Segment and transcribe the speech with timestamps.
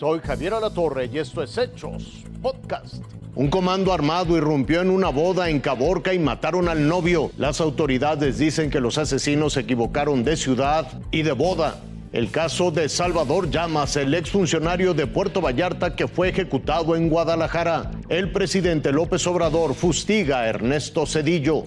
[0.00, 3.04] Soy Javier Alatorre y esto es Hechos Podcast.
[3.34, 7.30] Un comando armado irrumpió en una boda en Caborca y mataron al novio.
[7.36, 11.82] Las autoridades dicen que los asesinos se equivocaron de ciudad y de boda.
[12.12, 17.92] El caso de Salvador Llamas, el exfuncionario de Puerto Vallarta que fue ejecutado en Guadalajara.
[18.08, 21.66] El presidente López Obrador fustiga a Ernesto Cedillo.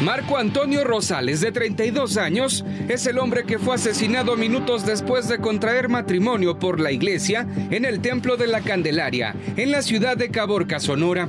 [0.00, 5.38] Marco Antonio Rosales, de 32 años, es el hombre que fue asesinado minutos después de
[5.38, 10.30] contraer matrimonio por la iglesia en el Templo de la Candelaria, en la ciudad de
[10.30, 11.28] Caborca, Sonora.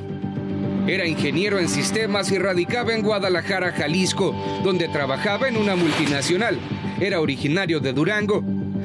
[0.88, 6.60] Era ingeniero en sistemas y radicaba en Guadalajara, Jalisco, donde trabajaba en una multinacional.
[7.02, 8.44] Era originario de Durango.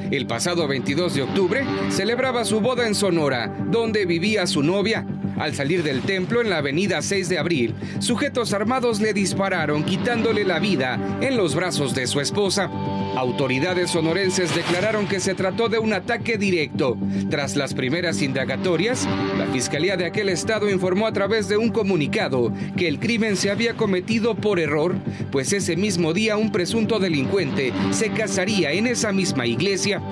[0.09, 5.05] El pasado 22 de octubre celebraba su boda en Sonora, donde vivía su novia.
[5.41, 10.43] Al salir del templo en la avenida 6 de abril, sujetos armados le dispararon quitándole
[10.43, 12.69] la vida en los brazos de su esposa.
[13.17, 16.95] Autoridades sonorenses declararon que se trató de un ataque directo.
[17.31, 22.53] Tras las primeras indagatorias, la Fiscalía de aquel estado informó a través de un comunicado
[22.77, 24.95] que el crimen se había cometido por error,
[25.31, 30.03] pues ese mismo día un presunto delincuente se casaría en esa misma iglesia.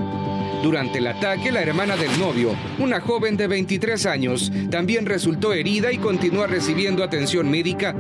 [0.64, 5.92] Durante el ataque, la hermana del novio, una joven de 23 años, también resultó herida
[5.92, 7.96] y continúa recibiendo atención médica.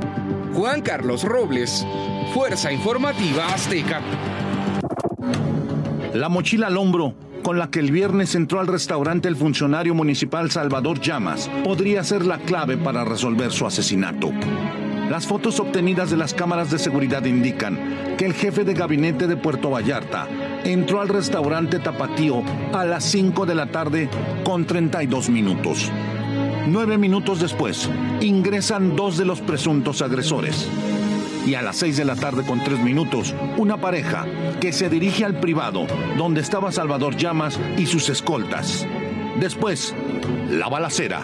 [0.53, 1.85] Juan Carlos Robles,
[2.33, 4.01] Fuerza Informativa Azteca.
[6.13, 10.51] La mochila al hombro con la que el viernes entró al restaurante el funcionario municipal
[10.51, 14.31] Salvador Llamas podría ser la clave para resolver su asesinato.
[15.09, 19.38] Las fotos obtenidas de las cámaras de seguridad indican que el jefe de gabinete de
[19.38, 20.27] Puerto Vallarta
[20.63, 22.43] entró al restaurante Tapatío
[22.73, 24.07] a las 5 de la tarde
[24.43, 25.91] con 32 minutos.
[26.67, 27.89] Nueve minutos después,
[28.21, 30.69] ingresan dos de los presuntos agresores.
[31.47, 34.27] Y a las 6 de la tarde con 3 minutos, una pareja
[34.61, 35.88] que se dirige al privado
[36.19, 38.85] donde estaba Salvador Llamas y sus escoltas.
[39.39, 39.95] Después,
[40.51, 41.23] la balacera.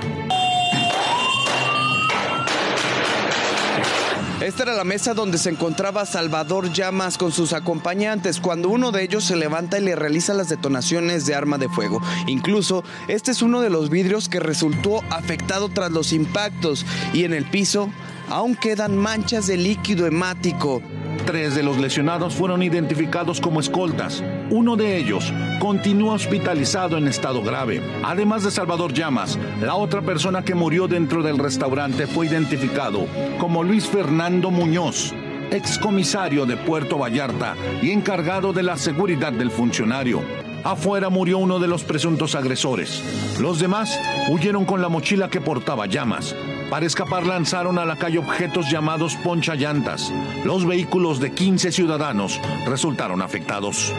[4.42, 9.02] Esta era la mesa donde se encontraba Salvador Llamas con sus acompañantes cuando uno de
[9.02, 12.02] ellos se levanta y le realiza las detonaciones de arma de fuego.
[12.28, 17.34] Incluso este es uno de los vidrios que resultó afectado tras los impactos y en
[17.34, 17.90] el piso
[18.30, 20.82] aún quedan manchas de líquido hemático.
[21.26, 24.24] Tres de los lesionados fueron identificados como escoltas.
[24.52, 27.82] Uno de ellos continúa hospitalizado en estado grave.
[28.04, 33.08] Además de Salvador Llamas, la otra persona que murió dentro del restaurante fue identificado
[33.40, 35.16] como Luis Fernando Muñoz,
[35.50, 40.22] excomisario de Puerto Vallarta y encargado de la seguridad del funcionario.
[40.64, 43.02] Afuera murió uno de los presuntos agresores.
[43.40, 44.00] Los demás
[44.30, 46.36] huyeron con la mochila que portaba llamas.
[46.70, 50.12] Para escapar lanzaron a la calle objetos llamados ponchallantas.
[50.44, 53.94] Los vehículos de 15 ciudadanos resultaron afectados.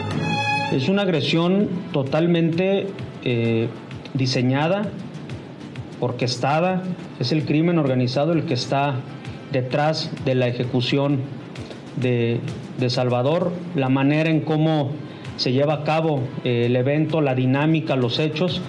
[0.73, 2.87] Es una agresión totalmente
[3.23, 3.69] eh,
[4.13, 4.91] diseñada,
[6.01, 6.83] orquestada.
[7.19, 8.95] Es el crimen organizado el que está
[9.53, 11.21] detrás de la ejecución
[11.95, 12.41] de,
[12.77, 14.91] de Salvador, la manera en cómo
[15.37, 18.61] se lleva a cabo eh, el evento, la dinámica, los hechos.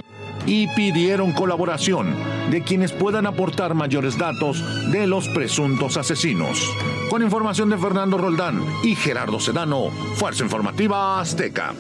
[0.47, 6.73] Y pidieron colaboración de quienes puedan aportar mayores datos de los presuntos asesinos.
[7.11, 11.75] Con información de Fernando Roldán y Gerardo Sedano, Fuerza Informativa Azteca.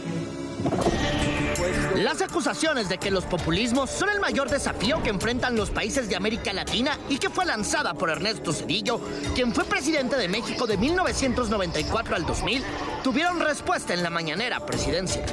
[1.96, 6.14] Las acusaciones de que los populismos son el mayor desafío que enfrentan los países de
[6.14, 9.00] América Latina y que fue lanzada por Ernesto Cedillo,
[9.34, 12.62] quien fue presidente de México de 1994 al 2000,
[13.02, 15.24] tuvieron respuesta en la mañanera presidencia.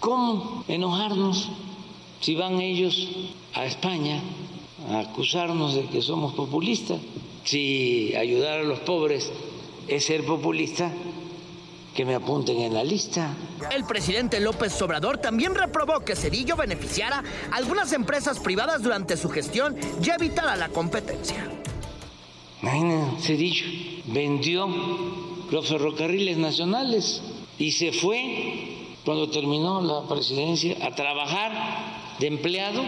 [0.00, 1.50] ¿Cómo enojarnos
[2.20, 3.08] si van ellos
[3.54, 4.22] a España
[4.90, 7.00] a acusarnos de que somos populistas?
[7.44, 9.30] Si ayudar a los pobres
[9.86, 10.92] es ser populista,
[11.98, 13.34] que me apunten en la lista.
[13.74, 19.28] El presidente López Obrador también reprobó que Cedillo beneficiara a algunas empresas privadas durante su
[19.28, 21.50] gestión y evitara la competencia.
[22.62, 23.66] Imagínense, Cedillo
[24.06, 24.68] vendió
[25.50, 27.20] los ferrocarriles nacionales
[27.58, 31.50] y se fue cuando terminó la presidencia a trabajar
[32.20, 32.82] de empleado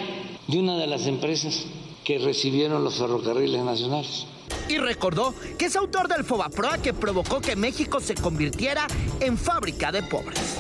[0.47, 1.65] de una de las empresas
[2.05, 4.27] que recibieron los ferrocarriles nacionales
[4.71, 8.87] y recordó que es autor del Fobaproa que provocó que México se convirtiera
[9.21, 10.59] en fábrica de pobres.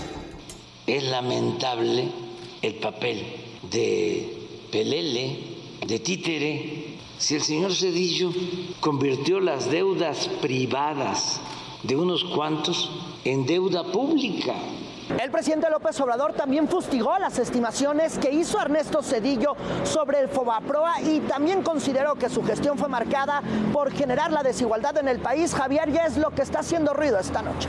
[0.87, 2.09] Es lamentable
[2.61, 3.23] el papel
[3.71, 4.37] de
[4.73, 5.39] Pelele,
[5.87, 6.99] de Títere.
[7.19, 8.33] Si el señor Cedillo
[8.81, 11.41] convirtió las deudas privadas
[11.83, 12.91] de unos cuantos
[13.25, 14.55] en deuda pública.
[15.19, 21.01] El presidente López Obrador también fustigó las estimaciones que hizo Ernesto Cedillo sobre el Fobaproa
[21.03, 23.43] y también consideró que su gestión fue marcada
[23.73, 25.55] por generar la desigualdad en el país.
[25.55, 27.69] Javier ya es lo que está haciendo ruido esta noche.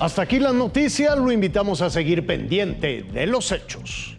[0.00, 4.17] Hasta aquí las noticias, lo invitamos a seguir pendiente de los hechos.